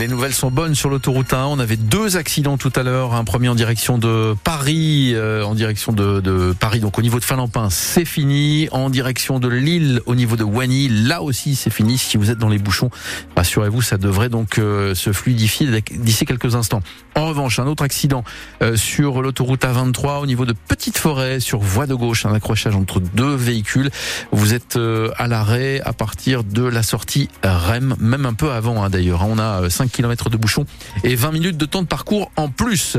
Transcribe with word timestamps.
Les 0.00 0.08
nouvelles 0.08 0.32
sont 0.32 0.50
bonnes 0.50 0.74
sur 0.74 0.88
l'autoroute 0.88 1.34
1. 1.34 1.44
On 1.44 1.58
avait 1.58 1.76
deux 1.76 2.16
accidents 2.16 2.56
tout 2.56 2.72
à 2.74 2.82
l'heure. 2.82 3.12
Un 3.12 3.24
premier 3.24 3.50
en 3.50 3.54
direction 3.54 3.98
de 3.98 4.34
Paris, 4.44 5.12
euh, 5.14 5.44
en 5.44 5.54
direction 5.54 5.92
de, 5.92 6.20
de, 6.20 6.54
Paris, 6.58 6.80
donc 6.80 6.98
au 6.98 7.02
niveau 7.02 7.20
de 7.20 7.24
Finlampin, 7.24 7.68
c'est 7.68 8.06
fini. 8.06 8.66
En 8.72 8.88
direction 8.88 9.40
de 9.40 9.48
Lille, 9.48 10.00
au 10.06 10.14
niveau 10.14 10.36
de 10.36 10.42
Wany, 10.42 10.88
là 10.88 11.20
aussi 11.20 11.54
c'est 11.54 11.68
fini. 11.68 11.98
Si 11.98 12.16
vous 12.16 12.30
êtes 12.30 12.38
dans 12.38 12.48
les 12.48 12.56
bouchons, 12.56 12.88
rassurez-vous, 13.36 13.82
ça 13.82 13.98
devrait 13.98 14.30
donc 14.30 14.58
euh, 14.58 14.94
se 14.94 15.12
fluidifier 15.12 15.68
d'ici 15.90 16.24
quelques 16.24 16.54
instants. 16.54 16.80
En 17.14 17.26
revanche, 17.26 17.58
un 17.58 17.66
autre 17.66 17.82
accident 17.82 18.24
euh, 18.62 18.76
sur 18.76 19.20
l'autoroute 19.20 19.66
A23 19.66 20.22
au 20.22 20.26
niveau 20.26 20.46
de 20.46 20.54
Petite 20.54 20.96
Forêt, 20.96 21.40
sur 21.40 21.58
voie 21.58 21.86
de 21.86 21.94
gauche, 21.94 22.24
un 22.24 22.32
accrochage 22.32 22.74
entre 22.74 23.00
deux 23.00 23.34
véhicules. 23.34 23.90
Vous 24.32 24.54
êtes 24.54 24.78
à 25.18 25.26
l'arrêt 25.26 25.82
à 25.84 25.92
partir 25.92 26.42
de 26.42 26.62
la 26.62 26.82
sortie 26.82 27.28
REM, 27.44 27.96
même 28.00 28.24
un 28.24 28.32
peu 28.32 28.50
avant 28.50 28.82
hein, 28.82 28.88
d'ailleurs. 28.88 29.24
Hein. 29.24 29.28
On 29.32 29.38
a 29.38 29.68
5 29.68 29.89
km 29.90 30.30
de 30.30 30.36
bouchons 30.36 30.64
et 31.04 31.14
20 31.14 31.32
minutes 31.32 31.56
de 31.56 31.66
temps 31.66 31.82
de 31.82 31.86
parcours 31.86 32.30
en 32.36 32.48
plus. 32.48 32.96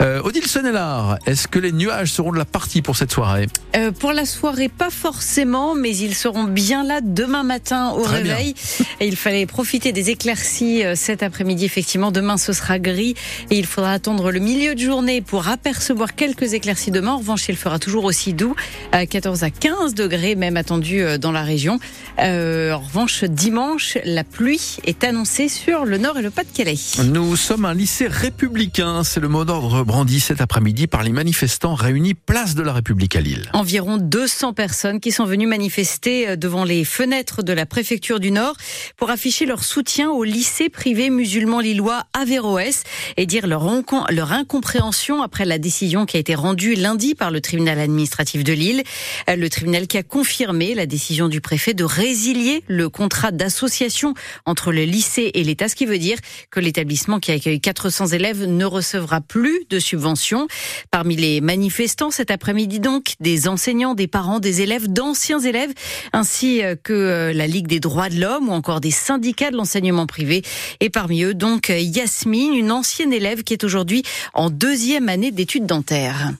Euh, 0.00 0.20
Odile 0.22 0.46
Sonnellard, 0.46 1.18
est-ce 1.26 1.48
que 1.48 1.58
les 1.58 1.72
nuages 1.72 2.12
seront 2.12 2.32
de 2.32 2.38
la 2.38 2.44
partie 2.44 2.82
pour 2.82 2.96
cette 2.96 3.12
soirée? 3.12 3.46
Euh, 3.76 3.92
Pour 3.92 4.12
la 4.12 4.26
soirée, 4.26 4.68
pas 4.68 4.90
forcément, 4.90 5.74
mais 5.74 5.96
ils 5.96 6.14
seront 6.14 6.44
bien 6.44 6.84
là 6.84 7.00
demain 7.02 7.42
matin 7.42 7.90
au 7.90 8.02
réveil. 8.02 8.54
Et 9.00 9.06
il 9.06 9.16
fallait 9.16 9.46
profiter 9.46 9.92
des 9.92 10.10
éclaircies 10.10 10.84
euh, 10.84 10.94
cet 10.94 11.22
après-midi. 11.22 11.64
Effectivement, 11.64 12.10
demain 12.10 12.36
ce 12.36 12.52
sera 12.52 12.78
gris 12.78 13.14
et 13.50 13.58
il 13.58 13.66
faudra 13.66 13.92
attendre 13.92 14.30
le 14.30 14.40
milieu 14.40 14.74
de 14.74 14.80
journée 14.80 15.20
pour 15.20 15.48
apercevoir 15.48 16.14
quelques 16.14 16.54
éclaircies 16.54 16.90
demain. 16.90 17.12
En 17.12 17.18
revanche, 17.18 17.48
il 17.48 17.56
fera 17.56 17.78
toujours 17.78 18.04
aussi 18.04 18.32
doux, 18.32 18.54
à 18.92 19.06
14 19.06 19.44
à 19.44 19.50
15 19.50 19.94
degrés 19.94 20.34
même 20.34 20.56
attendu 20.56 21.02
euh, 21.02 21.18
dans 21.18 21.32
la 21.32 21.42
région. 21.42 21.78
Euh, 22.18 22.72
en 22.72 22.80
revanche, 22.80 23.24
dimanche, 23.24 23.98
la 24.04 24.24
pluie 24.24 24.78
est 24.84 25.04
annoncée 25.04 25.48
sur 25.48 25.84
le 25.84 25.98
nord 25.98 26.18
et 26.18 26.22
le 26.22 26.29
Pas-de-Calais. 26.30 26.78
Nous 27.04 27.36
sommes 27.36 27.64
un 27.64 27.74
lycée 27.74 28.06
républicain. 28.06 29.04
C'est 29.04 29.20
le 29.20 29.28
mot 29.28 29.44
d'ordre 29.44 29.84
brandi 29.84 30.20
cet 30.20 30.40
après-midi 30.40 30.86
par 30.86 31.02
les 31.02 31.10
manifestants 31.10 31.74
réunis 31.74 32.14
place 32.14 32.54
de 32.54 32.62
la 32.62 32.72
République 32.72 33.16
à 33.16 33.20
Lille. 33.20 33.50
Environ 33.52 33.96
200 33.96 34.52
personnes 34.52 35.00
qui 35.00 35.12
sont 35.12 35.24
venues 35.24 35.46
manifester 35.46 36.28
euh, 36.28 36.36
devant 36.36 36.64
les 36.64 36.84
fenêtres 36.84 37.42
de 37.42 37.52
la 37.52 37.66
préfecture 37.66 38.20
du 38.20 38.30
Nord 38.30 38.54
pour 38.96 39.10
afficher 39.10 39.46
leur 39.46 39.64
soutien 39.64 40.10
au 40.10 40.24
lycée 40.24 40.68
privé 40.68 41.10
musulman 41.10 41.60
lillois 41.60 42.04
Averroès 42.12 42.84
et 43.16 43.26
dire 43.26 43.46
leur, 43.46 43.66
leur 44.10 44.32
incompréhension 44.32 45.22
après 45.22 45.44
la 45.44 45.58
décision 45.58 46.06
qui 46.06 46.16
a 46.16 46.20
été 46.20 46.34
rendue 46.34 46.74
lundi 46.74 47.14
par 47.14 47.30
le 47.30 47.40
tribunal 47.40 47.78
administratif 47.78 48.44
de 48.44 48.52
Lille. 48.52 48.82
Euh, 49.28 49.36
le 49.36 49.50
tribunal 49.50 49.86
qui 49.86 49.98
a 49.98 50.02
confirmé 50.02 50.74
la 50.74 50.86
décision 50.86 51.28
du 51.28 51.40
préfet 51.40 51.74
de 51.74 51.84
résilier 51.84 52.62
le 52.68 52.88
contrat 52.88 53.32
d'association 53.32 54.14
entre 54.46 54.72
le 54.72 54.84
lycée 54.84 55.30
et 55.34 55.44
l'État, 55.44 55.68
ce 55.68 55.74
qui 55.74 55.86
veut 55.86 55.98
dire 55.98 56.18
que 56.50 56.60
l'établissement 56.60 57.20
qui 57.20 57.32
accueille 57.32 57.60
400 57.60 58.08
élèves 58.08 58.44
ne 58.44 58.64
recevra 58.64 59.20
plus 59.20 59.64
de 59.68 59.78
subventions. 59.78 60.46
Parmi 60.90 61.16
les 61.16 61.40
manifestants 61.40 62.10
cet 62.10 62.30
après-midi 62.30 62.80
donc, 62.80 63.14
des 63.20 63.48
enseignants, 63.48 63.94
des 63.94 64.08
parents, 64.08 64.40
des 64.40 64.62
élèves, 64.62 64.88
d'anciens 64.88 65.40
élèves, 65.40 65.72
ainsi 66.12 66.62
que 66.82 66.92
euh, 66.92 67.32
la 67.32 67.46
Ligue 67.46 67.66
des 67.66 67.80
droits 67.80 68.08
de 68.08 68.20
l'homme 68.20 68.48
ou 68.48 68.52
encore 68.52 68.80
des 68.80 68.90
syndicats 68.90 69.50
de 69.50 69.56
l'enseignement 69.56 70.06
privé. 70.06 70.42
Et 70.80 70.90
parmi 70.90 71.22
eux 71.22 71.34
donc 71.34 71.68
Yasmine, 71.68 72.54
une 72.54 72.72
ancienne 72.72 73.12
élève 73.12 73.42
qui 73.42 73.52
est 73.52 73.64
aujourd'hui 73.64 74.02
en 74.34 74.50
deuxième 74.50 75.08
année 75.08 75.30
d'études 75.30 75.66
dentaires. 75.66 76.32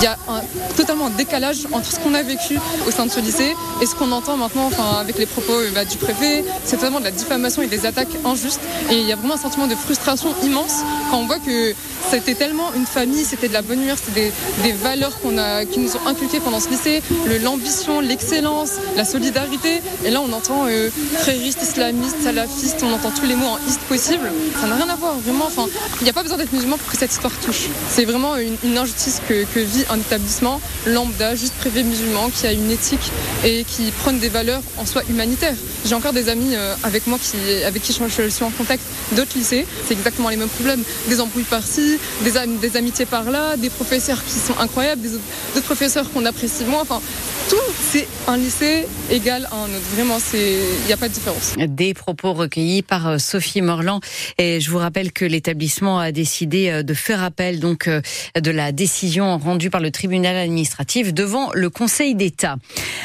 Il 0.00 0.04
y 0.04 0.06
a 0.06 0.16
un, 0.28 0.42
totalement 0.76 1.06
un 1.06 1.10
décalage 1.10 1.66
entre 1.72 1.90
ce 1.90 1.98
qu'on 1.98 2.14
a 2.14 2.22
vécu 2.22 2.56
au 2.86 2.92
sein 2.92 3.06
de 3.06 3.10
ce 3.10 3.18
lycée 3.18 3.56
et 3.82 3.86
ce 3.86 3.96
qu'on 3.96 4.12
entend 4.12 4.36
maintenant 4.36 4.66
enfin, 4.66 4.96
avec 5.00 5.18
les 5.18 5.26
propos 5.26 5.54
euh, 5.54 5.72
bah, 5.74 5.84
du 5.84 5.96
préfet. 5.96 6.44
C'est 6.64 6.76
totalement 6.76 7.00
de 7.00 7.06
la 7.06 7.10
diffamation 7.10 7.62
et 7.62 7.66
des 7.66 7.84
attaques 7.84 8.16
injustes. 8.24 8.60
Et 8.92 9.00
il 9.00 9.08
y 9.08 9.12
a 9.12 9.16
vraiment 9.16 9.34
un 9.34 9.38
sentiment 9.38 9.66
de 9.66 9.74
frustration 9.74 10.32
immense 10.44 10.84
quand 11.10 11.18
on 11.18 11.26
voit 11.26 11.40
que 11.40 11.74
c'était 12.12 12.34
tellement 12.34 12.72
une 12.74 12.86
famille, 12.86 13.24
c'était 13.24 13.48
de 13.48 13.52
la 13.52 13.62
bonne 13.62 13.82
humeur, 13.82 13.96
c'était 14.02 14.32
des, 14.62 14.72
valeurs 14.72 15.18
qu'on 15.20 15.36
a, 15.36 15.64
qui 15.64 15.80
nous 15.80 15.96
ont 15.96 16.06
inculquées 16.06 16.38
pendant 16.38 16.60
ce 16.60 16.68
lycée, 16.68 17.02
l'ambition, 17.42 18.00
l'excellence, 18.00 18.74
la 18.96 19.04
solidarité. 19.04 19.82
Et 20.04 20.10
là, 20.10 20.20
on 20.20 20.32
entend 20.32 20.66
euh, 20.68 20.90
frériste, 21.18 21.60
islamiste, 21.60 22.22
salafiste, 22.22 22.84
on 22.84 22.92
entend 22.92 23.10
tous 23.10 23.26
les 23.26 23.34
mots 23.34 23.48
en 23.48 23.58
ist 23.68 23.80
possible. 23.88 24.30
Ça 24.60 24.68
n'a 24.68 24.76
rien 24.76 24.88
à 24.88 24.94
voir, 24.94 25.14
vraiment. 25.18 25.46
Enfin, 25.46 25.66
il 26.00 26.04
n'y 26.04 26.10
a 26.10 26.12
pas 26.12 26.22
besoin 26.22 26.38
d'être 26.38 26.52
musulman 26.52 26.78
pour 26.78 26.88
que 26.88 26.96
cette 26.96 27.12
histoire 27.12 27.32
touche. 27.44 27.66
C'est 27.90 28.04
vraiment 28.04 28.36
une, 28.36 28.78
injustice 28.78 29.20
que 29.26 29.58
vit 29.58 29.84
un 29.90 29.98
établissement 29.98 30.60
lambda, 30.86 31.34
juste 31.34 31.54
privé 31.54 31.82
musulman, 31.82 32.30
qui 32.30 32.46
a 32.46 32.52
une 32.52 32.70
éthique 32.70 33.10
et 33.44 33.64
qui 33.64 33.90
prône 33.90 34.18
des 34.18 34.28
valeurs 34.28 34.62
en 34.76 34.86
soi 34.86 35.02
humanitaires. 35.08 35.56
J'ai 35.84 35.94
encore 35.94 36.12
des 36.12 36.28
amis 36.28 36.54
euh, 36.54 36.74
avec 36.82 37.06
moi 37.06 37.18
qui, 37.20 37.36
avec 37.64 37.82
qui 37.82 37.92
je, 37.92 38.28
suis 38.28 38.44
en 38.44 38.50
contact 38.50 38.82
d'autres 39.12 39.36
lycées. 39.36 39.66
C'est 39.86 39.94
exactement 39.94 40.28
les 40.28 40.36
mêmes 40.36 40.48
problèmes. 40.48 40.82
Des 41.08 41.20
embrouilles 41.20 41.44
par-ci, 41.44 41.98
des, 42.22 42.32
des 42.60 42.76
amitiés 42.76 43.06
par-là, 43.06 43.56
des 43.56 43.70
professeurs 43.70 44.22
qui 44.24 44.38
sont 44.38 44.58
incroyables, 44.58 45.00
des 45.00 45.14
autres 45.14 45.64
professeurs 45.64 46.10
qu'on 46.12 46.24
apprécie 46.24 46.64
moins. 46.64 46.82
Enfin, 46.82 47.00
tout, 47.48 47.56
c'est 47.80 48.06
un 48.26 48.36
lycée 48.36 48.86
égal 49.10 49.48
à 49.50 49.56
un 49.56 49.64
autre. 49.64 49.86
Vraiment, 49.94 50.18
il 50.34 50.86
n'y 50.86 50.92
a 50.92 50.96
pas 50.96 51.08
de 51.08 51.14
différence. 51.14 51.54
Des 51.56 51.94
propos 51.94 52.32
recueillis 52.34 52.82
par 52.82 53.06
euh, 53.06 53.18
Sophie 53.18 53.62
Morland. 53.62 54.00
Et 54.36 54.60
je 54.60 54.70
vous 54.70 54.78
rappelle 54.78 55.12
que 55.12 55.24
l'établissement 55.24 55.98
a 55.98 56.12
décidé 56.12 56.68
euh, 56.68 56.82
de 56.82 56.94
faire 56.94 57.22
appel 57.22 57.60
donc 57.60 57.88
de 57.88 58.50
la 58.50 58.72
décision 58.72 59.38
rendue 59.38 59.70
par 59.70 59.80
le 59.80 59.90
tribunal 59.90 60.36
administratif 60.36 61.14
devant 61.14 61.50
le 61.54 61.70
Conseil 61.70 62.14
d'État. 62.14 62.56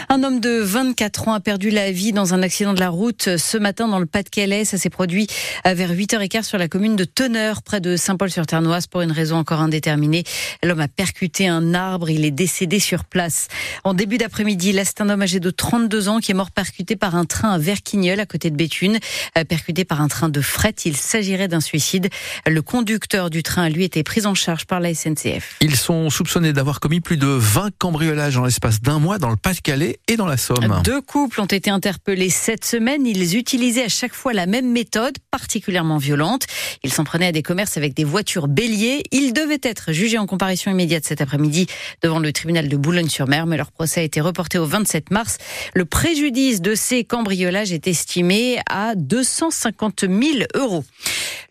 Un 0.10 0.24
homme 0.24 0.40
de 0.40 0.60
24 0.60 1.28
ans 1.28 1.34
a 1.34 1.40
perdu 1.40 1.70
la 1.70 1.92
vie 1.92 2.12
dans 2.12 2.34
un 2.34 2.44
accident 2.44 2.74
de 2.74 2.80
la 2.80 2.90
route 2.90 3.38
ce 3.38 3.58
matin 3.58 3.88
dans 3.88 4.00
le 4.00 4.06
Pas-de-Calais. 4.06 4.66
Ça 4.66 4.78
s'est 4.78 4.90
produit 4.90 5.28
vers 5.66 5.94
8h15 5.94 6.44
sur 6.44 6.58
la 6.58 6.68
commune 6.68 6.96
de 6.96 7.06
Teneur, 7.06 7.62
près 7.62 7.80
de 7.80 7.96
Saint-Paul-sur-Ternoise, 7.96 8.88
pour 8.88 9.02
une 9.02 9.12
raison 9.12 9.38
encore 9.38 9.62
indéterminée. 9.62 10.24
L'homme 10.64 10.82
a 10.82 10.88
percuté 10.88 11.48
un 11.48 11.74
arbre. 11.74 12.10
Il 12.10 12.26
est 12.26 12.32
décédé 12.32 12.80
sur 12.80 13.06
place. 13.06 13.48
En 13.84 13.94
début 13.94 14.18
d'après-midi, 14.34 14.72
là, 14.72 14.84
c'est 14.84 15.00
un 15.00 15.10
homme 15.10 15.22
âgé 15.22 15.40
de 15.40 15.52
32 15.52 16.10
ans 16.10 16.18
qui 16.18 16.32
est 16.32 16.34
mort 16.34 16.50
percuté 16.50 16.96
par 16.96 17.14
un 17.14 17.24
train 17.24 17.52
à 17.52 17.60
Verquignol, 17.60 18.20
à 18.20 18.26
côté 18.26 18.50
de 18.50 18.56
Béthune. 18.56 18.98
Euh, 19.38 19.44
percuté 19.44 19.86
par 19.86 20.02
un 20.02 20.08
train 20.08 20.28
de 20.28 20.42
fret. 20.42 20.74
Il 20.86 20.98
s'agirait 20.98 21.48
d'un 21.48 21.60
suicide. 21.60 22.10
Le 22.48 22.64
conducteur 22.64 23.30
du 23.30 23.44
train, 23.44 23.70
lui, 23.70 23.84
était 23.84 24.02
pris 24.02 24.26
en 24.26 24.34
charge 24.34 24.66
par 24.66 24.80
la 24.80 24.92
SNCF. 24.96 25.58
Ils 25.62 25.76
sont 25.76 26.10
soupçonnés 26.10 26.52
d'avoir 26.52 26.80
commis 26.80 27.00
plus 27.00 27.18
de 27.18 27.28
20 27.28 27.78
cambriolages 27.78 28.36
en 28.36 28.46
l'espace 28.46 28.82
d'un 28.82 28.98
mois 28.98 29.20
dans 29.20 29.30
le 29.30 29.36
Pas-de-Calais 29.36 30.00
et 30.08 30.18
dans 30.18 30.26
la 30.26 30.38
Somme. 30.38 30.82
Deux 30.84 31.02
couples 31.02 31.40
ont 31.40 31.46
été 31.46 31.70
interpellés 31.70 32.32
cette 32.32 32.66
semaine. 32.66 33.06
Ils 33.06 33.38
utilisaient 33.38 33.86
à 33.86 33.90
chaque 33.90 34.16
fois 34.16 34.34
la 34.34 34.48
même 34.48 34.72
méthode, 34.72 35.14
particulièrement 35.30 36.00
violente. 36.00 36.48
Ils 36.84 36.92
s'en 36.92 37.04
prenaient 37.04 37.28
à 37.28 37.32
des 37.32 37.44
commerces 37.44 37.78
avec 37.78 37.94
des 37.94 38.04
voitures 38.04 38.48
béliers. 38.48 39.04
Ils 39.12 39.32
devaient 39.32 39.62
être 39.62 39.94
jugés 39.94 40.18
en 40.18 40.26
comparution 40.26 40.72
immédiate 40.72 41.06
cet 41.06 41.22
après-midi 41.22 41.68
devant 42.02 42.18
le 42.18 42.34
tribunal 42.34 42.68
de 42.68 42.78
Boulogne-sur-Mer, 42.78 43.46
mais 43.46 43.58
leur 43.58 43.72
procès 43.72 44.02
a 44.02 44.04
été 44.04 44.23
reporté 44.24 44.58
au 44.58 44.66
27 44.66 45.12
mars. 45.12 45.38
Le 45.76 45.86
préjudice 45.86 46.62
de 46.62 46.76
ces 46.76 47.04
cambriolages 47.04 47.72
est 47.72 47.88
estimé 47.88 48.60
à 48.70 48.96
250 48.96 50.02
000 50.02 50.14
euros. 50.56 50.84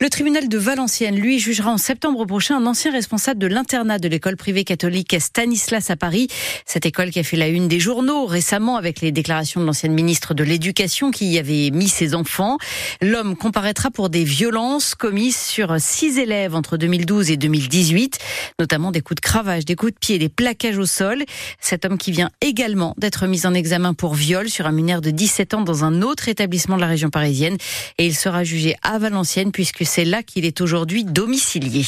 Le 0.00 0.10
tribunal 0.10 0.48
de 0.48 0.58
Valenciennes, 0.58 1.14
lui, 1.14 1.38
jugera 1.38 1.70
en 1.70 1.78
septembre 1.78 2.24
prochain 2.24 2.56
un 2.56 2.66
ancien 2.66 2.90
responsable 2.90 3.38
de 3.38 3.46
l'internat 3.46 4.00
de 4.00 4.08
l'école 4.08 4.36
privée 4.36 4.64
catholique 4.64 5.14
Stanislas 5.20 5.90
à 5.90 5.96
Paris. 5.96 6.26
Cette 6.66 6.86
école 6.86 7.10
qui 7.10 7.20
a 7.20 7.22
fait 7.22 7.36
la 7.36 7.46
une 7.46 7.68
des 7.68 7.78
journaux 7.78 8.26
récemment 8.26 8.76
avec 8.76 9.00
les 9.00 9.12
déclarations 9.12 9.60
de 9.60 9.66
l'ancienne 9.66 9.92
ministre 9.92 10.34
de 10.34 10.42
l'Éducation 10.42 11.12
qui 11.12 11.26
y 11.26 11.38
avait 11.38 11.70
mis 11.70 11.88
ses 11.88 12.16
enfants. 12.16 12.58
L'homme 13.00 13.36
comparaîtra 13.36 13.92
pour 13.92 14.10
des 14.10 14.24
violences 14.24 14.96
commises 14.96 15.36
sur 15.36 15.76
six 15.78 16.18
élèves 16.18 16.56
entre 16.56 16.76
2012 16.76 17.30
et 17.30 17.36
2018, 17.36 18.18
notamment 18.58 18.90
des 18.90 19.02
coups 19.02 19.20
de 19.20 19.26
cravache, 19.26 19.64
des 19.64 19.76
coups 19.76 19.92
de 19.92 19.98
pied, 19.98 20.18
des 20.18 20.28
plaquages 20.28 20.78
au 20.78 20.86
sol. 20.86 21.22
Cet 21.60 21.84
homme 21.84 21.98
qui 21.98 22.10
vient 22.10 22.30
également 22.40 22.61
d'être 22.96 23.26
mis 23.26 23.44
en 23.44 23.54
examen 23.54 23.92
pour 23.92 24.14
viol 24.14 24.48
sur 24.48 24.66
un 24.66 24.72
mineur 24.72 25.00
de 25.00 25.10
17 25.10 25.54
ans 25.54 25.62
dans 25.62 25.82
un 25.84 26.00
autre 26.00 26.28
établissement 26.28 26.76
de 26.76 26.80
la 26.80 26.86
région 26.86 27.10
parisienne 27.10 27.56
et 27.98 28.06
il 28.06 28.14
sera 28.14 28.44
jugé 28.44 28.76
à 28.82 28.98
Valenciennes 28.98 29.50
puisque 29.50 29.84
c'est 29.84 30.04
là 30.04 30.22
qu'il 30.22 30.44
est 30.44 30.60
aujourd'hui 30.60 31.04
domicilié. 31.04 31.84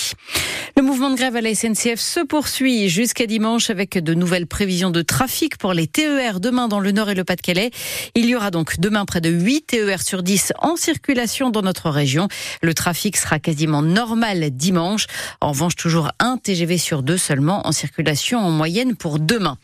Le 0.77 0.83
mouvement 0.83 1.11
de 1.11 1.17
grève 1.17 1.37
à 1.37 1.41
la 1.41 1.55
SNCF 1.55 2.01
se 2.01 2.25
poursuit 2.27 2.89
jusqu'à 2.89 3.27
dimanche 3.27 3.71
avec 3.71 4.03
de 4.03 4.15
nouvelles 4.15 4.49
prévisions 4.49 4.91
de 4.91 5.03
trafic 5.03 5.59
pour 5.59 5.75
les 5.75 5.87
TER 5.87 6.41
demain 6.41 6.67
dans 6.67 6.81
le 6.81 6.91
Nord 6.91 7.09
et 7.09 7.15
le 7.15 7.23
Pas-de-Calais. 7.23 7.71
Il 8.17 8.27
y 8.27 8.35
aura 8.35 8.51
donc 8.51 8.81
demain 8.81 9.05
près 9.05 9.21
de 9.21 9.31
8 9.31 9.67
TER 9.69 10.03
sur 10.03 10.25
10 10.25 10.55
en 10.59 10.75
circulation 10.75 11.51
dans 11.51 11.63
notre 11.63 11.89
région. 11.89 12.27
Le 12.63 12.75
trafic 12.75 13.17
sera 13.17 13.39
quasiment 13.39 13.83
normal 13.83 14.51
dimanche. 14.51 15.07
En 15.41 15.51
revanche, 15.51 15.77
toujours 15.77 16.11
un 16.19 16.37
TGV 16.37 16.79
sur 16.79 17.05
deux 17.05 17.19
seulement 17.19 17.65
en 17.65 17.71
circulation 17.71 18.41
en 18.41 18.51
moyenne 18.51 18.97
pour 18.97 19.21
demain. 19.21 19.57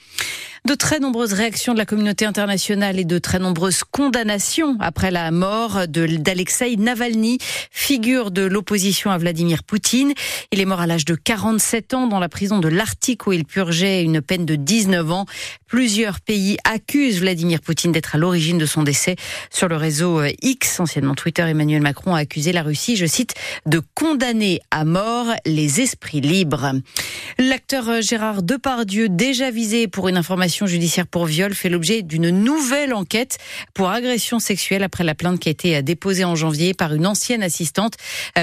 De 0.67 0.75
très 0.75 1.01
nombreuses 1.01 1.33
réactions 1.33 1.73
de 1.73 1.79
la 1.79 1.87
communauté 1.87 2.27
internationale 2.27 2.99
et 2.99 3.07
de 3.07 3.19
très 3.19 3.39
nombreuses 3.39 3.83
condamnations 3.83 4.77
après 4.79 5.11
la 5.11 5.31
mort 5.31 5.89
d'Alexei 5.89 6.77
Navalny, 6.77 7.39
figure 7.71 8.31
de 8.31 8.43
l'opposition 8.43 9.11
à 9.11 9.17
Vladimir 9.17 9.63
Poutine. 9.65 10.13
Il 10.53 10.61
est 10.61 10.67
mort 10.67 10.81
à 10.81 10.87
l'âge 10.87 11.07
de 11.07 11.15
47 11.15 11.95
ans 11.95 12.07
dans 12.07 12.19
la 12.19 12.29
prison 12.29 12.59
de 12.59 12.69
l'Arctique 12.69 13.27
où 13.27 13.33
il 13.33 13.47
purgeait 13.47 14.03
une 14.03 14.21
peine 14.21 14.45
de 14.45 14.55
19 14.55 15.11
ans. 15.11 15.25
Plusieurs 15.67 16.21
pays 16.21 16.59
accusent 16.65 17.21
Vladimir 17.21 17.61
Poutine 17.61 17.93
d'être 17.93 18.15
à 18.17 18.19
l'origine 18.19 18.59
de 18.59 18.67
son 18.67 18.83
décès. 18.83 19.17
Sur 19.51 19.69
le 19.69 19.77
réseau 19.77 20.23
X, 20.43 20.79
anciennement 20.79 21.15
Twitter, 21.15 21.43
Emmanuel 21.43 21.81
Macron 21.81 22.15
a 22.15 22.21
accusé 22.21 22.53
la 22.53 22.63
Russie, 22.63 22.97
je 22.97 23.07
cite, 23.07 23.35
de 23.65 23.81
condamner 23.95 24.61
à 24.71 24.85
mort 24.85 25.29
les 25.47 25.81
esprits 25.81 26.21
libres. 26.21 26.73
L'acteur 27.39 28.03
Gérard 28.03 28.43
Depardieu, 28.43 29.09
déjà 29.09 29.51
visé 29.51 29.89
pour 29.89 30.09
une 30.09 30.19
information 30.19 30.50
judiciaire 30.51 31.07
pour 31.07 31.27
viol, 31.27 31.55
fait 31.55 31.69
l'objet 31.69 32.03
d'une 32.03 32.31
nouvelle 32.31 32.95
enquête 32.95 33.39
pour 33.75 33.91
agression 33.91 34.39
sexuelle 34.39 34.83
après 34.83 35.05
la 35.05 35.15
plainte 35.15 35.41
qui 35.41 35.49
a 35.49 35.53
été 35.53 35.83
déposée 35.83 36.25
en 36.25 36.35
janvier 36.35 36.75
par 36.75 36.95
une 36.95 37.07
ancienne 37.07 37.43
assistante 37.43 37.95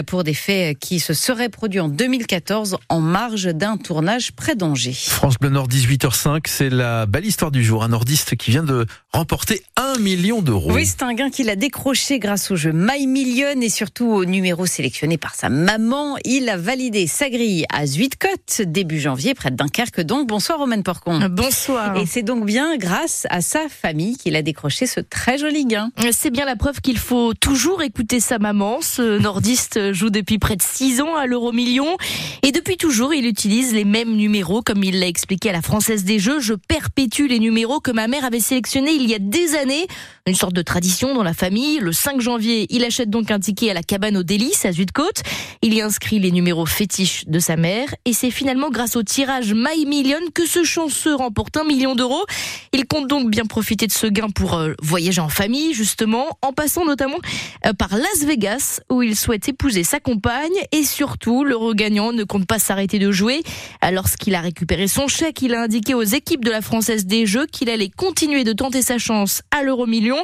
pour 0.05 0.23
des 0.23 0.33
faits 0.33 0.77
qui 0.79 0.99
se 0.99 1.13
seraient 1.13 1.49
produits 1.49 1.79
en 1.79 1.89
2014 1.89 2.77
en 2.89 2.99
marge 2.99 3.45
d'un 3.45 3.77
tournage 3.77 4.31
près 4.31 4.55
d'Angers. 4.55 4.93
France 4.93 5.35
Bleu 5.39 5.49
Nord 5.49 5.67
18h05, 5.67 6.41
c'est 6.47 6.69
la 6.69 7.05
belle 7.05 7.25
histoire 7.25 7.51
du 7.51 7.63
jour. 7.63 7.83
Un 7.83 7.89
nordiste 7.89 8.35
qui 8.35 8.51
vient 8.51 8.63
de 8.63 8.85
remporter 9.13 9.61
un 9.75 9.97
million 9.99 10.41
d'euros. 10.41 10.71
Oui, 10.71 10.85
c'est 10.85 11.03
un 11.03 11.13
gain 11.13 11.29
qu'il 11.29 11.49
a 11.49 11.55
décroché 11.55 12.19
grâce 12.19 12.51
au 12.51 12.55
jeu 12.55 12.71
My 12.73 13.07
Million 13.07 13.59
et 13.61 13.69
surtout 13.69 14.07
au 14.07 14.25
numéro 14.25 14.65
sélectionné 14.65 15.17
par 15.17 15.35
sa 15.35 15.49
maman. 15.49 16.15
Il 16.25 16.49
a 16.49 16.57
validé 16.57 17.07
sa 17.07 17.29
grille 17.29 17.65
à 17.73 17.85
Zuidcote 17.85 18.61
début 18.65 18.99
janvier, 18.99 19.33
près 19.33 19.51
de 19.51 19.55
Dunkerque. 19.55 20.01
Donc, 20.01 20.27
bonsoir 20.27 20.59
Romaine 20.59 20.83
Porcon. 20.83 21.27
Bonsoir. 21.29 21.96
Et 22.01 22.05
c'est 22.05 22.21
donc 22.21 22.45
bien 22.45 22.77
grâce 22.77 23.25
à 23.29 23.41
sa 23.41 23.69
famille 23.69 24.17
qu'il 24.17 24.35
a 24.35 24.41
décroché 24.41 24.85
ce 24.85 24.99
très 24.99 25.37
joli 25.37 25.65
gain. 25.65 25.91
C'est 26.11 26.29
bien 26.29 26.45
la 26.45 26.55
preuve 26.55 26.81
qu'il 26.81 26.97
faut 26.97 27.33
toujours 27.33 27.81
écouter 27.81 28.19
sa 28.19 28.39
maman. 28.39 28.79
Ce 28.81 29.19
nordiste 29.19 29.93
joue 29.93 30.09
depuis 30.09 30.37
près 30.37 30.55
de 30.55 30.61
6 30.61 31.01
ans 31.01 31.15
à 31.15 31.25
l'euro 31.25 31.51
million. 31.51 31.97
Et 32.43 32.51
depuis 32.51 32.77
toujours, 32.77 33.13
il 33.13 33.25
utilise 33.25 33.73
les 33.73 33.85
mêmes 33.85 34.15
numéros, 34.15 34.61
comme 34.61 34.83
il 34.83 34.99
l'a 34.99 35.07
expliqué 35.07 35.49
à 35.49 35.53
la 35.53 35.61
Française 35.61 36.03
des 36.03 36.19
Jeux. 36.19 36.39
Je 36.39 36.53
perpétue 36.53 37.27
les 37.27 37.39
numéros 37.39 37.79
que 37.79 37.91
ma 37.91 38.07
mère 38.07 38.25
avait 38.25 38.39
sélectionnés 38.39 38.91
il 38.91 39.09
y 39.09 39.15
a 39.15 39.19
des 39.19 39.55
années. 39.55 39.87
Une 40.27 40.35
sorte 40.35 40.53
de 40.53 40.61
tradition 40.61 41.15
dans 41.15 41.23
la 41.23 41.33
famille. 41.33 41.79
Le 41.79 41.91
5 41.91 42.21
janvier, 42.21 42.67
il 42.69 42.83
achète 42.83 43.09
donc 43.09 43.31
un 43.31 43.39
ticket 43.39 43.71
à 43.71 43.73
la 43.73 43.83
cabane 43.83 44.17
aux 44.17 44.23
délices 44.23 44.65
à 44.65 44.71
Zuidcote. 44.71 45.23
Il 45.61 45.73
y 45.73 45.81
inscrit 45.81 46.19
les 46.19 46.31
numéros 46.31 46.65
fétiches 46.65 47.25
de 47.27 47.39
sa 47.39 47.55
mère. 47.55 47.95
Et 48.05 48.13
c'est 48.13 48.31
finalement 48.31 48.69
grâce 48.69 48.95
au 48.95 49.03
tirage 49.03 49.53
My 49.53 49.85
Million 49.85 50.19
que 50.33 50.45
ce 50.45 50.63
chanceux 50.63 51.15
remporte 51.15 51.57
un 51.57 51.63
million 51.63 51.86
d'euros. 51.95 52.25
Il 52.73 52.85
compte 52.85 53.07
donc 53.07 53.29
bien 53.29 53.45
profiter 53.45 53.87
de 53.87 53.91
ce 53.91 54.07
gain 54.07 54.29
pour 54.29 54.55
euh, 54.55 54.73
voyager 54.81 55.21
en 55.21 55.29
famille, 55.29 55.73
justement, 55.73 56.37
en 56.41 56.53
passant 56.53 56.85
notamment 56.85 57.17
euh, 57.65 57.73
par 57.73 57.95
Las 57.95 58.25
Vegas, 58.25 58.81
où 58.89 59.01
il 59.01 59.15
souhaite 59.15 59.47
épouser 59.49 59.83
sa 59.83 59.99
compagne. 59.99 60.51
Et 60.71 60.83
surtout, 60.83 61.43
le 61.43 61.55
regagnant 61.55 62.11
ne 62.11 62.23
compte 62.23 62.45
pas 62.45 62.59
s'arrêter 62.59 62.99
de 62.99 63.11
jouer. 63.11 63.43
Lorsqu'il 63.91 64.35
a 64.35 64.41
récupéré 64.41 64.87
son 64.87 65.07
chèque, 65.07 65.41
il 65.41 65.53
a 65.53 65.61
indiqué 65.61 65.93
aux 65.93 66.03
équipes 66.03 66.43
de 66.43 66.51
la 66.51 66.61
Française 66.61 67.05
des 67.05 67.25
Jeux 67.25 67.45
qu'il 67.45 67.69
allait 67.69 67.89
continuer 67.89 68.43
de 68.43 68.53
tenter 68.53 68.81
sa 68.81 68.97
chance 68.97 69.41
à 69.51 69.63
l'euro 69.63 69.85
million. 69.85 70.17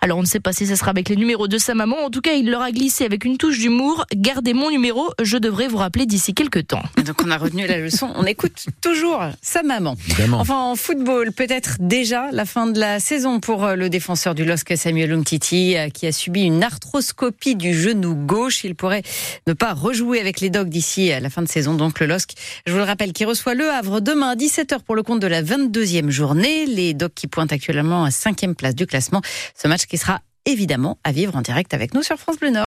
Alors 0.00 0.18
on 0.18 0.22
ne 0.22 0.26
sait 0.26 0.40
pas 0.40 0.52
si 0.52 0.66
ce 0.66 0.74
sera 0.74 0.90
avec 0.90 1.08
les 1.08 1.16
numéros 1.16 1.48
de 1.48 1.58
sa 1.58 1.74
maman. 1.74 1.96
En 2.04 2.10
tout 2.10 2.20
cas, 2.20 2.32
il 2.32 2.50
leur 2.50 2.62
a 2.62 2.72
glissé 2.72 3.04
avec 3.04 3.24
une 3.24 3.36
touche 3.36 3.58
d'humour. 3.58 4.04
Gardez 4.14 4.54
mon 4.54 4.70
numéro, 4.70 5.10
je 5.22 5.36
devrais 5.36 5.68
vous 5.68 5.78
rappeler 5.78 6.06
d'ici 6.06 6.34
quelques 6.34 6.66
temps. 6.66 6.82
Donc 7.04 7.22
on 7.22 7.30
a 7.30 7.36
retenu 7.36 7.66
la 7.66 7.78
leçon. 7.78 8.10
On 8.16 8.24
écoute 8.24 8.66
toujours 8.80 9.22
sa 9.42 9.62
maman. 9.62 9.96
Évidemment. 10.08 10.40
Enfin 10.40 10.56
en 10.56 10.76
football, 10.76 11.09
peut-être 11.34 11.76
déjà 11.80 12.30
la 12.32 12.44
fin 12.44 12.66
de 12.66 12.78
la 12.78 13.00
saison 13.00 13.40
pour 13.40 13.64
euh, 13.64 13.74
le 13.74 13.88
défenseur 13.88 14.34
du 14.34 14.44
LOSC 14.44 14.76
Samuel 14.76 15.12
Umtiti 15.12 15.76
euh, 15.76 15.88
qui 15.88 16.06
a 16.06 16.12
subi 16.12 16.42
une 16.42 16.62
arthroscopie 16.62 17.56
du 17.56 17.74
genou 17.74 18.14
gauche. 18.14 18.64
Il 18.64 18.74
pourrait 18.74 19.02
ne 19.46 19.52
pas 19.52 19.72
rejouer 19.72 20.20
avec 20.20 20.40
les 20.40 20.50
Dogs 20.50 20.68
d'ici 20.68 21.12
à 21.12 21.20
la 21.20 21.30
fin 21.30 21.42
de 21.42 21.48
saison. 21.48 21.74
Donc 21.74 22.00
le 22.00 22.06
LOSC, 22.06 22.32
je 22.66 22.72
vous 22.72 22.78
le 22.78 22.84
rappelle, 22.84 23.12
qui 23.12 23.24
reçoit 23.24 23.54
le 23.54 23.70
Havre 23.70 24.00
demain 24.00 24.30
à 24.30 24.36
17h 24.36 24.80
pour 24.80 24.94
le 24.94 25.02
compte 25.02 25.20
de 25.20 25.26
la 25.26 25.42
22e 25.42 26.10
journée. 26.10 26.66
Les 26.66 26.94
Dogs 26.94 27.14
qui 27.14 27.26
pointent 27.26 27.52
actuellement 27.52 28.04
à 28.04 28.10
5e 28.10 28.54
place 28.54 28.74
du 28.74 28.86
classement. 28.86 29.22
Ce 29.54 29.68
match 29.68 29.86
qui 29.86 29.98
sera 29.98 30.20
évidemment 30.46 30.98
à 31.04 31.12
vivre 31.12 31.36
en 31.36 31.42
direct 31.42 31.74
avec 31.74 31.94
nous 31.94 32.02
sur 32.02 32.16
France 32.16 32.38
Bleu 32.38 32.50
Nord. 32.50 32.58